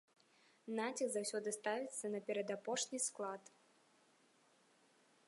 Націск 0.79 1.11
заўсёды 1.15 1.49
ставіцца 1.59 2.05
на 2.15 2.19
перадапошні 2.31 2.97
склад. 3.09 3.55